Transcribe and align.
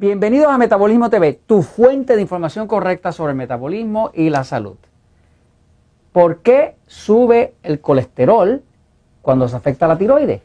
Bienvenidos 0.00 0.50
a 0.50 0.56
Metabolismo 0.56 1.10
TV, 1.10 1.34
tu 1.44 1.60
fuente 1.60 2.16
de 2.16 2.22
información 2.22 2.66
correcta 2.66 3.12
sobre 3.12 3.32
el 3.32 3.36
metabolismo 3.36 4.10
y 4.14 4.30
la 4.30 4.44
salud. 4.44 4.78
¿Por 6.10 6.38
qué 6.38 6.76
sube 6.86 7.52
el 7.62 7.82
colesterol 7.82 8.62
cuando 9.20 9.46
se 9.46 9.56
afecta 9.56 9.86
la 9.86 9.98
tiroides? 9.98 10.40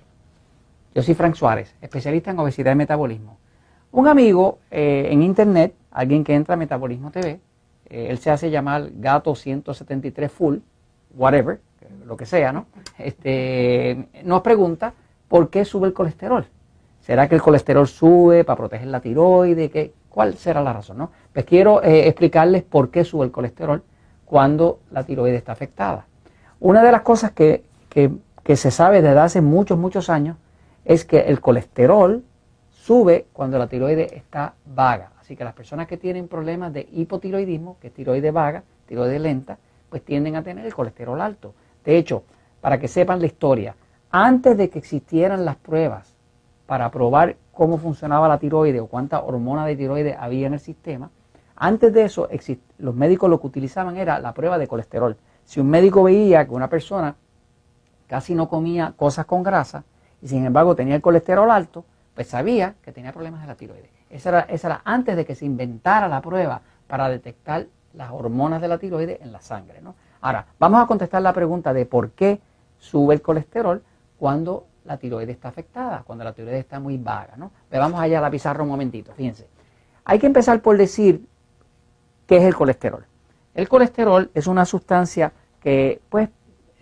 Yo 0.93 1.01
soy 1.01 1.13
Frank 1.13 1.35
Suárez, 1.35 1.73
especialista 1.79 2.31
en 2.31 2.39
obesidad 2.39 2.73
y 2.73 2.75
metabolismo. 2.75 3.37
Un 3.93 4.09
amigo 4.09 4.59
eh, 4.71 5.07
en 5.09 5.23
internet, 5.23 5.73
alguien 5.89 6.25
que 6.25 6.35
entra 6.35 6.55
a 6.55 6.57
Metabolismo 6.57 7.09
TV, 7.11 7.39
eh, 7.89 8.07
él 8.09 8.17
se 8.17 8.31
hace 8.31 8.51
llamar 8.51 8.89
Gato 8.95 9.35
173 9.35 10.29
Full, 10.33 10.57
whatever, 11.15 11.61
lo 12.05 12.17
que 12.17 12.25
sea, 12.25 12.51
¿no? 12.51 12.65
Este, 12.97 14.09
nos 14.25 14.41
pregunta 14.41 14.91
por 15.29 15.49
qué 15.49 15.63
sube 15.63 15.87
el 15.87 15.93
colesterol. 15.93 16.45
¿Será 17.05 17.29
que 17.29 17.35
el 17.35 17.41
colesterol 17.43 17.87
sube 17.87 18.43
para 18.43 18.57
proteger 18.57 18.87
la 18.87 18.99
tiroides? 18.99 19.69
¿Qué, 19.69 19.93
¿Cuál 20.09 20.33
será 20.33 20.63
la 20.63 20.73
razón? 20.73 20.97
No? 20.97 21.11
Pues 21.31 21.45
quiero 21.45 21.83
eh, 21.83 22.07
explicarles 22.07 22.63
por 22.63 22.89
qué 22.89 23.03
sube 23.03 23.25
el 23.25 23.31
colesterol 23.31 23.83
cuando 24.25 24.79
la 24.89 25.03
tiroides 25.03 25.37
está 25.37 25.51
afectada. 25.51 26.07
Una 26.59 26.81
de 26.81 26.91
las 26.91 27.01
cosas 27.01 27.31
que, 27.31 27.63
se 28.43 28.71
sabe 28.71 29.03
desde 29.03 29.19
hace 29.19 29.41
muchos, 29.41 29.77
muchos 29.77 30.09
años 30.09 30.37
es 30.83 31.05
que 31.05 31.19
el 31.19 31.41
colesterol 31.41 32.23
sube 32.71 33.27
cuando 33.33 33.59
la 33.59 33.67
tiroides 33.67 34.11
está 34.11 34.55
vaga. 34.65 35.11
Así 35.19 35.35
que 35.35 35.43
las 35.43 35.53
personas 35.53 35.85
que 35.85 35.97
tienen 35.97 36.27
problemas 36.27 36.73
de 36.73 36.89
hipotiroidismo, 36.91 37.77
que 37.79 37.89
es 37.89 37.93
tiroides 37.93 38.33
vaga, 38.33 38.63
tiroides 38.87 39.21
lenta, 39.21 39.59
pues 39.91 40.03
tienden 40.03 40.37
a 40.37 40.43
tener 40.43 40.65
el 40.65 40.73
colesterol 40.73 41.21
alto. 41.21 41.53
De 41.83 41.99
hecho, 41.99 42.23
para 42.61 42.79
que 42.79 42.87
sepan 42.87 43.19
la 43.19 43.27
historia, 43.27 43.75
antes 44.09 44.57
de 44.57 44.71
que 44.71 44.79
existieran 44.79 45.45
las 45.45 45.57
pruebas 45.57 46.14
para 46.65 46.89
probar 46.91 47.37
cómo 47.51 47.77
funcionaba 47.77 48.27
la 48.27 48.39
tiroides 48.39 48.81
o 48.81 48.87
cuánta 48.87 49.21
hormona 49.21 49.65
de 49.65 49.75
tiroides 49.75 50.17
había 50.19 50.47
en 50.47 50.53
el 50.53 50.59
sistema. 50.59 51.09
Antes 51.55 51.93
de 51.93 52.03
eso, 52.03 52.27
los 52.77 52.95
médicos 52.95 53.29
lo 53.29 53.39
que 53.39 53.47
utilizaban 53.47 53.97
era 53.97 54.19
la 54.19 54.33
prueba 54.33 54.57
de 54.57 54.67
colesterol. 54.67 55.15
Si 55.45 55.59
un 55.59 55.69
médico 55.69 56.03
veía 56.03 56.45
que 56.45 56.53
una 56.53 56.69
persona 56.69 57.15
casi 58.07 58.35
no 58.35 58.49
comía 58.49 58.93
cosas 58.97 59.25
con 59.25 59.43
grasa 59.43 59.83
y 60.21 60.27
sin 60.27 60.45
embargo 60.45 60.75
tenía 60.75 60.95
el 60.95 61.01
colesterol 61.01 61.49
alto, 61.49 61.85
pues 62.13 62.27
sabía 62.27 62.75
que 62.81 62.91
tenía 62.91 63.11
problemas 63.11 63.41
de 63.41 63.47
la 63.47 63.55
tiroides. 63.55 63.89
Esa 64.09 64.29
era, 64.29 64.39
esa 64.41 64.67
era 64.67 64.81
antes 64.83 65.15
de 65.15 65.25
que 65.25 65.35
se 65.35 65.45
inventara 65.45 66.07
la 66.07 66.21
prueba 66.21 66.61
para 66.87 67.09
detectar 67.09 67.67
las 67.93 68.11
hormonas 68.11 68.61
de 68.61 68.67
la 68.67 68.77
tiroides 68.77 69.21
en 69.21 69.31
la 69.31 69.41
sangre. 69.41 69.81
¿no? 69.81 69.95
Ahora, 70.21 70.47
vamos 70.59 70.83
a 70.83 70.87
contestar 70.87 71.21
la 71.21 71.33
pregunta 71.33 71.73
de 71.73 71.85
por 71.85 72.11
qué 72.11 72.41
sube 72.79 73.13
el 73.13 73.21
colesterol 73.21 73.83
cuando 74.17 74.65
la 74.85 74.97
tiroides 74.97 75.35
está 75.35 75.49
afectada, 75.49 76.03
cuando 76.05 76.23
la 76.23 76.33
tiroides 76.33 76.61
está 76.61 76.79
muy 76.79 76.97
vaga. 76.97 77.33
¿no? 77.37 77.51
Pero 77.69 77.81
vamos 77.81 77.99
allá 77.99 78.19
a 78.19 78.21
la 78.21 78.31
pizarra 78.31 78.63
un 78.63 78.69
momentito, 78.69 79.13
fíjense. 79.13 79.47
Hay 80.05 80.19
que 80.19 80.27
empezar 80.27 80.61
por 80.61 80.77
decir 80.77 81.25
qué 82.27 82.37
es 82.37 82.43
el 82.43 82.55
colesterol. 82.55 83.05
El 83.53 83.67
colesterol 83.67 84.29
es 84.33 84.47
una 84.47 84.65
sustancia 84.65 85.31
que, 85.61 86.01
pues, 86.09 86.29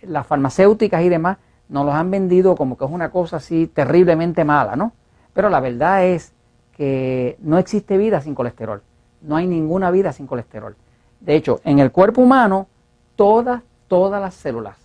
las 0.01 0.27
farmacéuticas 0.27 1.01
y 1.03 1.09
demás 1.09 1.37
nos 1.69 1.85
los 1.85 1.95
han 1.95 2.11
vendido 2.11 2.55
como 2.55 2.77
que 2.77 2.85
es 2.85 2.91
una 2.91 3.09
cosa 3.09 3.37
así 3.37 3.67
terriblemente 3.67 4.43
mala, 4.43 4.75
¿no? 4.75 4.91
Pero 5.33 5.49
la 5.49 5.59
verdad 5.59 6.05
es 6.05 6.33
que 6.75 7.37
no 7.39 7.57
existe 7.57 7.97
vida 7.97 8.21
sin 8.21 8.35
colesterol. 8.35 8.81
No 9.21 9.37
hay 9.37 9.47
ninguna 9.47 9.89
vida 9.91 10.11
sin 10.11 10.27
colesterol. 10.27 10.75
De 11.21 11.35
hecho, 11.35 11.61
en 11.63 11.79
el 11.79 11.91
cuerpo 11.91 12.21
humano, 12.21 12.67
todas, 13.15 13.63
todas 13.87 14.19
las 14.21 14.33
células, 14.33 14.77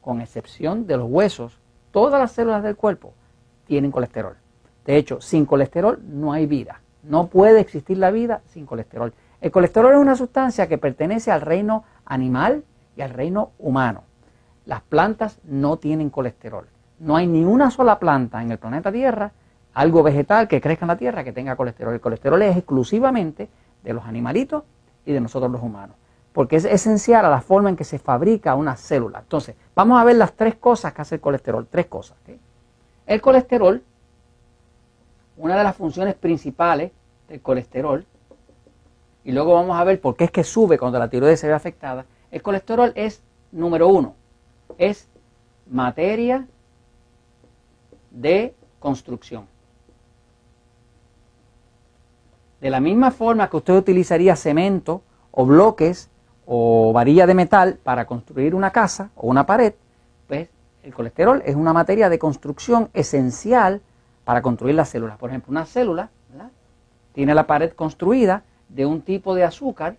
con 0.00 0.20
excepción 0.20 0.86
de 0.86 0.96
los 0.96 1.10
huesos, 1.10 1.58
todas 1.92 2.20
las 2.20 2.32
células 2.32 2.62
del 2.62 2.76
cuerpo 2.76 3.14
tienen 3.66 3.92
colesterol. 3.92 4.34
De 4.84 4.96
hecho, 4.96 5.20
sin 5.20 5.46
colesterol 5.46 6.00
no 6.04 6.32
hay 6.32 6.46
vida. 6.46 6.80
No 7.04 7.28
puede 7.28 7.60
existir 7.60 7.98
la 7.98 8.10
vida 8.10 8.40
sin 8.46 8.66
colesterol. 8.66 9.12
El 9.40 9.50
colesterol 9.50 9.92
es 9.92 9.98
una 9.98 10.16
sustancia 10.16 10.68
que 10.68 10.78
pertenece 10.78 11.30
al 11.30 11.40
reino 11.40 11.84
animal 12.04 12.64
y 12.96 13.02
al 13.02 13.10
reino 13.10 13.52
humano. 13.58 14.02
Las 14.66 14.82
plantas 14.82 15.38
no 15.44 15.76
tienen 15.76 16.10
colesterol. 16.10 16.66
No 16.98 17.16
hay 17.16 17.26
ni 17.26 17.44
una 17.44 17.70
sola 17.70 17.98
planta 17.98 18.42
en 18.42 18.50
el 18.50 18.58
planeta 18.58 18.90
Tierra, 18.90 19.32
algo 19.74 20.02
vegetal 20.02 20.48
que 20.48 20.60
crezca 20.60 20.84
en 20.84 20.88
la 20.88 20.96
Tierra 20.96 21.24
que 21.24 21.32
tenga 21.32 21.56
colesterol. 21.56 21.94
El 21.94 22.00
colesterol 22.00 22.42
es 22.42 22.56
exclusivamente 22.56 23.48
de 23.82 23.92
los 23.92 24.04
animalitos 24.04 24.64
y 25.04 25.12
de 25.12 25.20
nosotros 25.20 25.50
los 25.50 25.62
humanos 25.62 25.96
porque 26.32 26.56
es 26.56 26.64
esencial 26.64 27.24
a 27.24 27.30
la 27.30 27.40
forma 27.40 27.68
en 27.68 27.76
que 27.76 27.84
se 27.84 27.98
fabrica 27.98 28.54
una 28.54 28.76
célula. 28.76 29.20
Entonces, 29.20 29.54
vamos 29.74 30.00
a 30.00 30.04
ver 30.04 30.16
las 30.16 30.32
tres 30.32 30.54
cosas 30.54 30.92
que 30.92 31.02
hace 31.02 31.16
el 31.16 31.20
colesterol, 31.20 31.66
tres 31.70 31.86
cosas. 31.86 32.16
El 33.06 33.20
colesterol, 33.20 33.82
una 35.36 35.56
de 35.56 35.64
las 35.64 35.76
funciones 35.76 36.14
principales 36.14 36.92
del 37.28 37.40
colesterol, 37.40 38.06
y 39.24 39.32
luego 39.32 39.54
vamos 39.54 39.78
a 39.78 39.84
ver 39.84 40.00
por 40.00 40.16
qué 40.16 40.24
es 40.24 40.30
que 40.30 40.44
sube 40.44 40.78
cuando 40.78 40.98
la 40.98 41.08
tiroides 41.08 41.40
se 41.40 41.48
ve 41.48 41.52
afectada, 41.52 42.06
el 42.30 42.42
colesterol 42.42 42.92
es, 42.94 43.22
número 43.52 43.88
uno, 43.88 44.14
es 44.78 45.08
materia 45.70 46.46
de 48.10 48.54
construcción. 48.78 49.46
De 52.60 52.70
la 52.70 52.80
misma 52.80 53.10
forma 53.10 53.50
que 53.50 53.56
usted 53.56 53.74
utilizaría 53.74 54.36
cemento 54.36 55.02
o 55.30 55.44
bloques 55.44 56.08
o 56.46 56.92
varilla 56.92 57.26
de 57.26 57.34
metal 57.34 57.78
para 57.82 58.06
construir 58.06 58.54
una 58.54 58.70
casa 58.70 59.10
o 59.14 59.28
una 59.28 59.46
pared, 59.46 59.74
pues 60.26 60.48
el 60.82 60.92
colesterol 60.92 61.42
es 61.44 61.54
una 61.54 61.72
materia 61.72 62.08
de 62.08 62.18
construcción 62.18 62.90
esencial 62.92 63.80
para 64.24 64.42
construir 64.42 64.74
las 64.74 64.88
células. 64.88 65.18
Por 65.18 65.30
ejemplo, 65.30 65.50
una 65.50 65.66
célula 65.66 66.10
tiene 67.12 67.34
la 67.34 67.46
pared 67.46 67.72
construida 67.72 68.42
de 68.68 68.86
un 68.86 69.02
tipo 69.02 69.34
de 69.34 69.44
azúcar, 69.44 69.96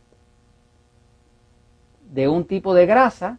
de 2.11 2.27
un 2.27 2.45
tipo 2.45 2.73
de 2.73 2.85
grasa, 2.85 3.37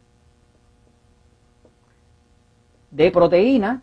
de 2.90 3.10
proteína, 3.10 3.82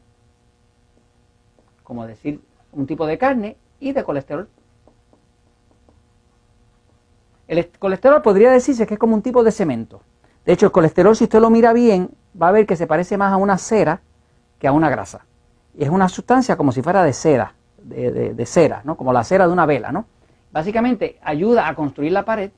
como 1.84 2.08
decir, 2.08 2.40
un 2.72 2.88
tipo 2.88 3.06
de 3.06 3.18
carne 3.18 3.58
y 3.82 3.92
de 3.92 4.04
colesterol. 4.04 4.48
El 7.52 7.68
colesterol 7.68 8.22
podría 8.22 8.50
decirse 8.50 8.88
que 8.88 8.94
es 8.94 9.00
como 9.00 9.14
un 9.14 9.22
tipo 9.22 9.44
de 9.44 9.52
cemento. 9.52 10.02
De 10.46 10.54
hecho, 10.54 10.68
el 10.68 10.72
colesterol, 10.72 11.18
si 11.18 11.26
usted 11.26 11.42
lo 11.42 11.50
mira 11.50 11.74
bien, 11.74 12.10
va 12.42 12.48
a 12.48 12.52
ver 12.54 12.66
que 12.66 12.78
se 12.78 12.88
parece 12.88 13.18
más 13.18 13.34
a 13.34 13.36
una 13.36 13.58
cera 13.58 14.00
que 14.58 14.70
a 14.70 14.72
una 14.72 14.90
grasa. 14.90 15.26
Y 15.78 15.84
es 15.84 15.90
una 15.90 16.08
sustancia 16.08 16.56
como 16.56 16.72
si 16.72 16.82
fuera 16.82 17.04
de 17.04 17.12
cera, 17.12 17.54
de, 17.84 18.46
cera, 18.46 18.84
¿no? 18.86 18.96
Como 18.96 19.12
la 19.12 19.26
cera 19.26 19.48
de 19.48 19.52
una 19.52 19.66
vela, 19.66 19.92
¿no? 19.92 20.06
Básicamente 20.54 21.20
ayuda 21.22 21.68
a 21.68 21.76
construir 21.76 22.14
la 22.14 22.24
pared 22.24 22.52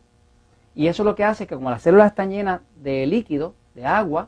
y 0.75 0.85
eso 0.85 1.03
lo 1.03 1.15
que 1.15 1.23
hace 1.23 1.47
que 1.47 1.55
como 1.55 1.71
las 1.71 1.81
células 1.81 2.11
están 2.11 2.29
llenas 2.29 2.61
de 2.75 3.07
líquido, 3.07 3.55
de 3.73 3.87
agua 3.87 4.27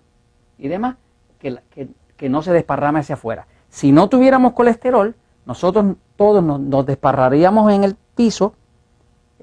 y 0.58 0.68
demás, 0.68 0.96
que, 1.38 1.60
no 2.28 2.42
se 2.42 2.52
desparrame 2.52 3.02
hacia 3.02 3.14
afuera. 3.14 3.46
Si 3.70 3.92
no 3.92 4.10
tuviéramos 4.10 4.54
colesterol, 4.54 5.14
nosotros 5.46 5.96
todos 6.16 6.44
nos 6.44 6.86
desparraríamos 6.88 7.72
en 7.72 7.84
el 7.84 7.96
piso 8.16 8.56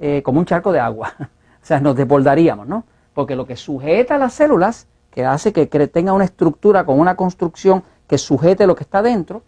eh, 0.04 0.20
como 0.24 0.40
un 0.40 0.46
charco 0.46 0.72
de 0.72 0.80
agua. 0.80 1.14
o 1.20 1.64
sea, 1.64 1.78
nos 1.78 1.94
desbordaríamos, 1.94 2.66
¿no? 2.66 2.84
Porque 3.14 3.36
lo 3.36 3.46
que 3.46 3.54
sujeta 3.54 4.16
a 4.16 4.18
las 4.18 4.34
células, 4.34 4.88
que 5.12 5.24
hace 5.24 5.52
que 5.52 5.66
tenga 5.86 6.12
una 6.12 6.24
estructura 6.24 6.84
con 6.84 6.98
una 6.98 7.14
construcción 7.14 7.84
que 8.08 8.18
sujete 8.18 8.66
lo 8.66 8.74
que 8.74 8.82
está 8.82 9.00
dentro, 9.00 9.44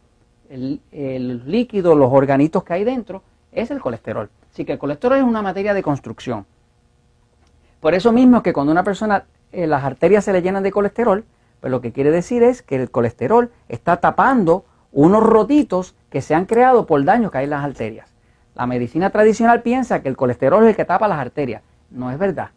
el, 0.48 1.42
líquido, 1.44 1.96
los 1.96 2.12
organitos 2.12 2.62
que 2.62 2.72
hay 2.72 2.84
dentro, 2.84 3.22
es 3.50 3.72
el 3.72 3.80
colesterol. 3.80 4.30
Así 4.52 4.64
que 4.64 4.74
el 4.74 4.78
colesterol 4.78 5.18
es 5.18 5.24
una 5.24 5.42
materia 5.42 5.74
de 5.74 5.82
construcción. 5.82 6.46
Por 7.80 7.94
eso 7.94 8.12
mismo 8.12 8.40
que 8.44 8.52
cuando 8.52 8.70
una 8.70 8.84
persona 8.84 9.24
eh, 9.50 9.66
las 9.66 9.82
arterias 9.82 10.24
se 10.24 10.32
le 10.32 10.40
llenan 10.40 10.62
de 10.62 10.70
colesterol, 10.70 11.24
pues 11.60 11.70
lo 11.72 11.80
que 11.80 11.90
quiere 11.90 12.12
decir 12.12 12.44
es 12.44 12.62
que 12.62 12.76
el 12.76 12.92
colesterol 12.92 13.50
está 13.68 13.96
tapando 13.96 14.64
unos 14.92 15.24
rotitos 15.24 15.96
que 16.10 16.22
se 16.22 16.36
han 16.36 16.46
creado 16.46 16.86
por 16.86 17.04
daños 17.04 17.32
que 17.32 17.38
hay 17.38 17.44
en 17.44 17.50
las 17.50 17.64
arterias. 17.64 18.13
La 18.54 18.66
medicina 18.66 19.10
tradicional 19.10 19.62
piensa 19.62 20.02
que 20.02 20.08
el 20.08 20.16
colesterol 20.16 20.62
es 20.62 20.70
el 20.70 20.76
que 20.76 20.84
tapa 20.84 21.08
las 21.08 21.18
arterias. 21.18 21.62
No 21.90 22.10
es 22.10 22.18
verdad. 22.18 22.50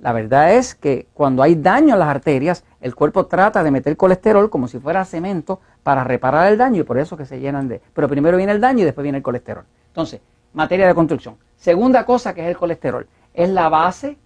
La 0.00 0.12
verdad 0.12 0.52
es 0.54 0.74
que 0.74 1.06
cuando 1.14 1.42
hay 1.42 1.54
daño 1.54 1.94
en 1.94 2.00
las 2.00 2.08
arterias, 2.08 2.64
el 2.80 2.94
cuerpo 2.94 3.26
trata 3.26 3.62
de 3.62 3.70
meter 3.70 3.96
colesterol 3.96 4.50
como 4.50 4.66
si 4.66 4.78
fuera 4.78 5.04
cemento 5.04 5.60
para 5.82 6.02
reparar 6.04 6.50
el 6.50 6.58
daño 6.58 6.80
y 6.80 6.84
por 6.84 6.98
eso 6.98 7.16
que 7.16 7.24
se 7.24 7.38
llenan 7.38 7.68
de... 7.68 7.80
Pero 7.94 8.08
primero 8.08 8.36
viene 8.36 8.52
el 8.52 8.60
daño 8.60 8.80
y 8.80 8.84
después 8.84 9.02
viene 9.02 9.18
el 9.18 9.24
colesterol. 9.24 9.64
Entonces, 9.88 10.20
materia 10.52 10.86
de 10.86 10.94
construcción. 10.94 11.36
Segunda 11.56 12.04
cosa 12.04 12.34
que 12.34 12.42
es 12.42 12.48
el 12.48 12.56
colesterol. 12.56 13.06
Es 13.32 13.48
la 13.48 13.68
base, 13.68 14.18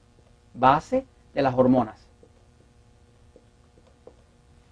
base 0.55 1.07
de 1.35 1.43
las 1.43 1.55
hormonas. 1.55 2.09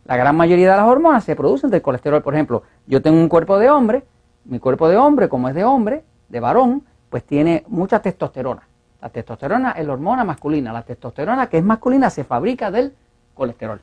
La 0.07 0.17
gran 0.17 0.37
mayoría 0.37 0.71
de 0.71 0.77
las 0.77 0.87
hormonas 0.87 1.25
se 1.25 1.37
producen 1.37 1.71
del 1.71 1.83
colesterol. 1.83 2.23
Por 2.23 2.35
ejemplo, 2.35 2.63
yo 2.87 3.03
tengo 3.03 3.19
un 3.19 3.29
cuerpo 3.29 3.59
de 3.59 3.69
hombre, 3.69 4.05
mi 4.45 4.59
cuerpo 4.59 4.89
de 4.89 4.97
hombre, 4.97 5.29
como 5.29 5.49
es 5.49 5.55
de 5.55 5.65
hombre, 5.65 6.05
de 6.29 6.41
varón, 6.41 6.85
pues 7.11 7.25
tiene 7.25 7.65
mucha 7.69 8.01
testosterona. 8.01 8.63
La 9.01 9.11
testosterona 9.11 9.73
es 9.73 9.87
la 9.87 9.93
hormona 9.93 10.25
masculina. 10.25 10.73
La 10.73 10.83
testosterona 10.83 11.49
que 11.49 11.59
es 11.59 11.65
masculina 11.65 12.11
se 12.11 12.25
fabrica 12.25 12.71
del 12.71 12.95
colesterol. 13.35 13.81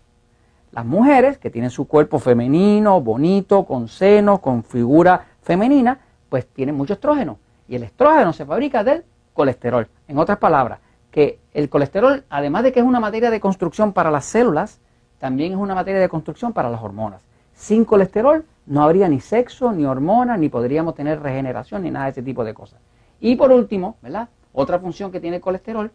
Las 0.72 0.86
mujeres 0.86 1.38
que 1.38 1.50
tienen 1.50 1.70
su 1.70 1.88
cuerpo 1.88 2.20
femenino, 2.20 3.00
bonito, 3.00 3.66
con 3.66 3.88
senos, 3.88 4.40
con 4.40 4.64
figura 4.64 5.26
femenina, 5.42 6.00
pues 6.30 6.48
tienen 6.48 6.76
mucho 6.76 6.94
estrógeno. 6.94 7.38
Y 7.68 7.76
el 7.76 7.84
estrógeno 7.84 8.34
se 8.34 8.46
fabrica 8.46 8.84
del 8.84 9.04
colesterol. 9.34 9.88
En 10.08 10.18
otras 10.18 10.40
palabras, 10.40 10.80
que 11.12 11.40
el 11.54 11.70
colesterol, 11.70 12.24
además 12.30 12.64
de 12.64 12.72
que 12.72 12.80
es 12.80 12.86
una 12.86 13.00
materia 13.00 13.30
de 13.30 13.40
construcción 13.40 13.94
para 13.94 14.10
las 14.10 14.26
células, 14.26 14.80
también 15.20 15.54
es 15.54 15.58
una 15.58 15.76
materia 15.76 16.02
de 16.02 16.10
construcción 16.10 16.54
para 16.54 16.72
las 16.72 16.82
hormonas. 16.82 17.22
Sin 17.54 17.86
colesterol 17.86 18.44
no 18.66 18.84
habría 18.84 19.10
ni 19.10 19.20
sexo, 19.20 19.72
ni 19.72 19.86
hormonas, 19.86 20.40
ni 20.40 20.50
podríamos 20.50 20.96
tener 20.96 21.22
regeneración, 21.22 21.84
ni 21.84 21.92
nada 21.92 22.06
de 22.06 22.12
ese 22.12 22.24
tipo 22.24 22.44
de 22.44 22.54
cosas. 22.54 22.80
Y 23.20 23.36
por 23.36 23.52
último, 23.52 23.98
¿verdad? 24.02 24.30
Otra 24.54 24.80
función 24.80 25.12
que 25.12 25.20
tiene 25.20 25.38
el 25.38 25.42
colesterol 25.42 25.92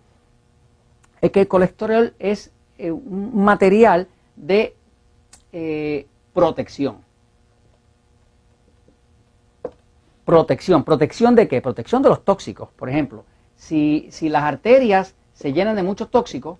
es 1.21 1.31
que 1.31 1.41
el 1.41 1.49
colesterol 1.49 2.15
es 2.19 2.53
eh, 2.77 2.91
un 2.91 3.45
material 3.45 4.09
de 4.37 4.75
eh, 5.53 6.07
protección. 6.33 6.99
Protección. 10.25 10.85
¿Protección 10.85 11.35
de 11.35 11.49
qué? 11.49 11.63
Protección 11.63 12.03
de 12.03 12.11
los 12.11 12.25
tóxicos. 12.25 12.69
Por 12.77 12.89
ejemplo, 12.89 13.25
si, 13.57 14.09
si 14.11 14.29
las 14.29 14.43
arterias 14.43 15.15
se 15.33 15.53
llenan 15.53 15.75
de 15.75 15.83
muchos 15.83 16.11
tóxicos, 16.11 16.59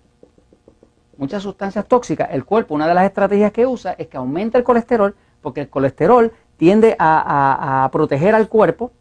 muchas 1.17 1.43
sustancias 1.43 1.85
tóxicas, 1.87 2.29
el 2.31 2.45
cuerpo, 2.45 2.73
una 2.73 2.87
de 2.87 2.93
las 2.93 3.05
estrategias 3.05 3.51
que 3.51 3.67
usa 3.67 3.93
es 3.93 4.07
que 4.07 4.17
aumenta 4.17 4.57
el 4.57 4.63
colesterol, 4.63 5.15
porque 5.41 5.61
el 5.61 5.69
colesterol 5.69 6.31
tiende 6.57 6.95
a, 6.99 7.87
proteger 7.91 8.35
al 8.35 8.49
cuerpo 8.49 8.91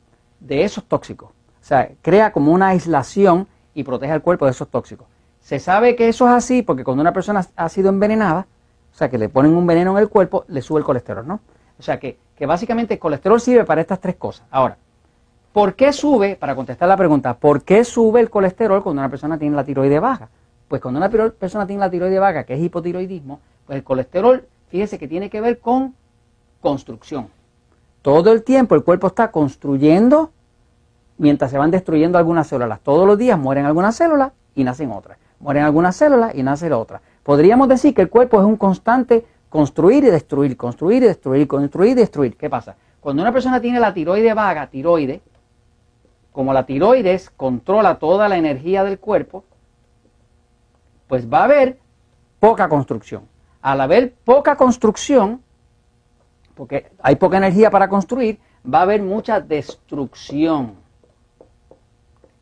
de 0.41 0.65
esos 0.65 0.85
tóxicos. 0.85 1.31
O 1.31 1.65
sea, 1.69 1.91
crea 2.03 2.33
como 2.33 2.53
una 2.53 2.69
aislación 2.69 3.49
y 3.75 3.83
protege 3.83 4.13
al 4.13 4.23
cuerpo 4.23 4.45
de 4.45 4.53
esos 4.53 4.69
tóxicos. 4.69 5.07
Se 5.41 5.59
sabe 5.59 5.97
que 5.97 6.09
eso 6.09 6.27
es 6.27 6.33
así 6.33 6.63
porque 6.63 6.85
cuando 6.85 7.01
una 7.01 7.13
persona 7.13 7.45
ha 7.57 7.69
sido 7.69 7.89
envenenada, 7.89 8.47
o 8.93 8.97
sea, 8.97 9.09
que 9.09 9.19
le 9.19 9.29
ponen 9.29 9.55
un 9.55 9.67
veneno 9.67 9.93
en 9.93 9.99
el 9.99 10.09
cuerpo, 10.09 10.45
le 10.49 10.63
sube 10.63 10.79
el 10.79 10.85
colesterol, 10.85 11.27
¿no? 11.27 11.41
O 11.79 11.83
sea, 11.83 11.99
que, 11.99 12.19
básicamente 12.47 12.95
el 12.95 13.01
colesterol 13.01 13.41
sirve 13.41 13.65
para 13.65 13.81
estas 13.81 14.01
tres 14.01 14.17
cosas. 14.17 14.47
Ahora, 14.51 14.77
¿por 15.53 15.75
qué 15.75 15.93
sube, 15.93 16.37
para 16.37 16.55
contestar 16.55 16.89
la 16.89 16.97
pregunta, 16.97 17.35
¿por 17.35 17.63
qué 17.63 17.85
sube 17.85 18.21
el 18.21 18.31
colesterol 18.31 18.83
cuando 18.83 19.01
una 19.01 19.11
persona 19.11 19.39
tiene 19.39 19.57
la 19.57 19.65
tiroide 19.65 20.01
baja? 20.01 20.29
Pues 20.69 20.83
cuando 20.83 20.99
una 20.99 21.09
persona 21.09 21.67
tiene 21.67 21.81
la 21.81 21.91
tiroide 21.91 22.19
baja, 22.19 22.45
que 22.45 22.55
es 22.55 22.61
hipotiroidismo, 22.61 23.41
pues 23.67 23.77
el 23.77 23.85
colesterol, 23.85 24.47
fíjese 24.69 24.99
que 24.99 25.09
tiene 25.09 25.31
que 25.31 25.41
ver 25.41 25.61
con 25.61 25.95
construcción. 26.61 27.29
Todo 28.03 28.33
el 28.33 28.43
tiempo 28.43 28.75
el 28.75 28.85
cuerpo 28.85 29.07
está 29.09 29.31
construyendo 29.31 30.33
mientras 31.19 31.51
se 31.51 31.59
van 31.59 31.71
destruyendo 31.71 32.19
algunas 32.19 32.47
células. 32.47 32.81
Todos 32.81 33.07
los 33.07 33.19
días 33.19 33.39
mueren 33.39 33.67
algunas 33.67 33.97
células 33.97 34.33
y 34.55 34.65
nacen 34.65 34.91
otras 34.93 35.19
mueren 35.41 35.65
algunas 35.65 35.97
células 35.97 36.35
y 36.35 36.43
nace 36.43 36.69
la 36.69 36.79
otra. 36.79 37.01
Podríamos 37.23 37.69
decir 37.69 37.95
que 37.95 38.03
el 38.03 38.11
cuerpo 38.11 38.41
es 38.41 38.47
un 38.47 38.57
constante 38.57 39.25
construir 39.49 40.05
y 40.05 40.11
destruir, 40.11 40.57
construir 40.57 41.03
y 41.03 41.07
destruir, 41.07 41.47
construir 41.47 41.93
y 41.93 41.95
destruir. 41.95 42.37
¿Qué 42.37 42.51
pasa? 42.51 42.77
Cuando 43.01 43.23
una 43.23 43.33
persona 43.33 43.61
tiene 43.61 43.81
la 43.81 43.95
tiroide 43.95 44.35
vaga, 44.35 44.69
tiroide, 44.69 45.21
como 46.33 46.53
la 46.53 46.67
tiroides 46.67 47.31
controla 47.31 47.99
toda 47.99 48.29
la 48.29 48.37
energía 48.37 48.85
del 48.85 48.99
cuerpo, 48.99 49.45
pues 51.07 51.31
va 51.33 51.41
a 51.41 51.45
haber 51.45 51.79
poca 52.41 52.69
construcción. 52.69 53.23
Al 53.63 53.81
haber 53.81 54.15
poca 54.25 54.57
construcción, 54.57 55.43
porque 56.59 56.91
hay 57.01 57.15
poca 57.15 57.37
energía 57.37 57.71
para 57.71 57.89
construir, 57.89 58.41
va 58.67 58.81
a 58.81 58.83
haber 58.83 59.01
mucha 59.01 59.41
destrucción. 59.41 60.75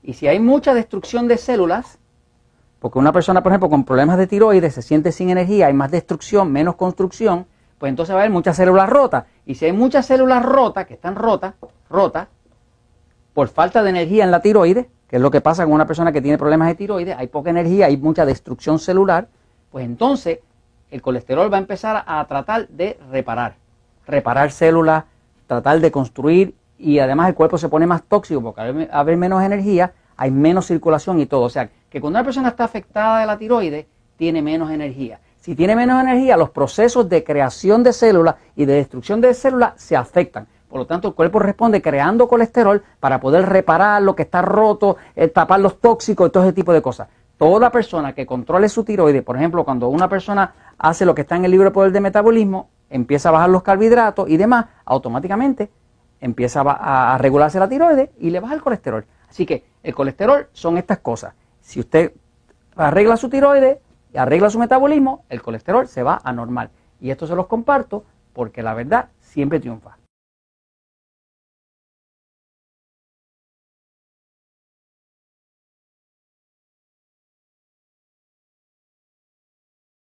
Y 0.02 0.14
si 0.14 0.26
hay 0.26 0.40
mucha 0.40 0.72
destrucción 0.72 1.28
de 1.28 1.36
células, 1.36 1.98
porque 2.78 2.98
una 2.98 3.12
persona, 3.12 3.42
por 3.42 3.52
ejemplo, 3.52 3.68
con 3.68 3.84
problemas 3.84 4.16
de 4.16 4.26
tiroides 4.26 4.72
se 4.72 4.80
siente 4.80 5.12
sin 5.12 5.28
energía, 5.28 5.66
hay 5.66 5.74
más 5.74 5.90
destrucción, 5.90 6.50
menos 6.50 6.76
construcción, 6.76 7.44
pues 7.76 7.90
entonces 7.90 8.14
va 8.14 8.20
a 8.20 8.22
haber 8.22 8.32
muchas 8.32 8.56
células 8.56 8.88
rotas. 8.88 9.26
Y 9.44 9.56
si 9.56 9.66
hay 9.66 9.72
muchas 9.72 10.06
células 10.06 10.42
rotas, 10.42 10.86
que 10.86 10.94
están 10.94 11.14
rotas, 11.14 11.52
rotas, 11.90 12.28
por 13.34 13.48
falta 13.48 13.82
de 13.82 13.90
energía 13.90 14.24
en 14.24 14.30
la 14.30 14.40
tiroides, 14.40 14.86
que 15.08 15.16
es 15.16 15.22
lo 15.22 15.30
que 15.30 15.42
pasa 15.42 15.64
con 15.64 15.74
una 15.74 15.86
persona 15.86 16.10
que 16.10 16.22
tiene 16.22 16.38
problemas 16.38 16.68
de 16.68 16.74
tiroides, 16.74 17.18
hay 17.18 17.26
poca 17.26 17.50
energía, 17.50 17.84
hay 17.84 17.98
mucha 17.98 18.24
destrucción 18.24 18.78
celular, 18.78 19.28
pues 19.70 19.84
entonces 19.84 20.38
el 20.90 21.02
colesterol 21.02 21.52
va 21.52 21.58
a 21.58 21.60
empezar 21.60 22.02
a 22.06 22.26
tratar 22.26 22.66
de 22.68 22.98
reparar, 23.10 23.56
reparar 24.06 24.50
células, 24.52 25.04
tratar 25.46 25.80
de 25.80 25.90
construir 25.90 26.54
y 26.78 26.98
además 26.98 27.28
el 27.28 27.34
cuerpo 27.34 27.58
se 27.58 27.68
pone 27.68 27.86
más 27.86 28.02
tóxico 28.02 28.42
porque 28.42 28.60
al 28.60 28.88
haber 28.92 29.16
menos 29.16 29.42
energía, 29.42 29.92
hay 30.16 30.30
menos 30.30 30.66
circulación 30.66 31.20
y 31.20 31.26
todo. 31.26 31.42
O 31.42 31.50
sea, 31.50 31.68
que 31.90 32.00
cuando 32.00 32.18
una 32.18 32.24
persona 32.24 32.48
está 32.48 32.64
afectada 32.64 33.20
de 33.20 33.26
la 33.26 33.38
tiroides, 33.38 33.86
tiene 34.16 34.42
menos 34.42 34.70
energía. 34.70 35.20
Si 35.38 35.54
tiene 35.54 35.76
menos 35.76 36.02
energía, 36.02 36.36
los 36.36 36.50
procesos 36.50 37.08
de 37.08 37.22
creación 37.22 37.82
de 37.82 37.92
células 37.92 38.36
y 38.56 38.64
de 38.64 38.74
destrucción 38.74 39.20
de 39.20 39.32
células 39.34 39.74
se 39.76 39.94
afectan. 39.94 40.46
Por 40.68 40.80
lo 40.80 40.86
tanto, 40.86 41.08
el 41.08 41.14
cuerpo 41.14 41.38
responde 41.38 41.80
creando 41.80 42.26
colesterol 42.26 42.82
para 42.98 43.20
poder 43.20 43.46
reparar 43.46 44.02
lo 44.02 44.16
que 44.16 44.24
está 44.24 44.42
roto, 44.42 44.96
eh, 45.14 45.28
tapar 45.28 45.60
los 45.60 45.80
tóxicos 45.80 46.28
y 46.28 46.32
todo 46.32 46.42
ese 46.42 46.52
tipo 46.52 46.72
de 46.72 46.82
cosas. 46.82 47.08
Toda 47.38 47.70
persona 47.70 48.14
que 48.14 48.26
controle 48.26 48.68
su 48.68 48.82
tiroides, 48.82 49.22
por 49.22 49.36
ejemplo, 49.36 49.64
cuando 49.64 49.88
una 49.88 50.08
persona 50.08 50.54
hace 50.78 51.04
lo 51.04 51.14
que 51.14 51.22
está 51.22 51.36
en 51.36 51.44
el 51.44 51.50
libro 51.50 51.66
de 51.66 51.70
poder 51.70 51.92
de 51.92 52.00
metabolismo, 52.00 52.70
empieza 52.90 53.28
a 53.28 53.32
bajar 53.32 53.50
los 53.50 53.62
carbohidratos 53.62 54.28
y 54.28 54.36
demás, 54.36 54.66
automáticamente 54.84 55.70
empieza 56.20 56.62
a, 56.66 57.18
regularse 57.18 57.58
la 57.58 57.68
tiroides 57.68 58.10
y 58.18 58.30
le 58.30 58.40
baja 58.40 58.54
el 58.54 58.62
colesterol. 58.62 59.04
Así 59.28 59.44
que 59.44 59.64
el 59.82 59.94
colesterol 59.94 60.48
son 60.52 60.78
estas 60.78 60.98
cosas. 60.98 61.34
Si 61.60 61.80
usted 61.80 62.12
arregla 62.76 63.16
su 63.16 63.28
tiroides 63.28 63.78
y 64.12 64.18
arregla 64.18 64.50
su 64.50 64.58
metabolismo, 64.58 65.24
el 65.28 65.42
colesterol 65.42 65.88
se 65.88 66.02
va 66.02 66.20
a 66.22 66.32
normal. 66.32 66.70
Y 67.00 67.10
esto 67.10 67.26
se 67.26 67.34
los 67.34 67.46
comparto 67.46 68.04
porque 68.32 68.62
la 68.62 68.74
verdad 68.74 69.08
siempre 69.20 69.60
triunfa. 69.60 69.98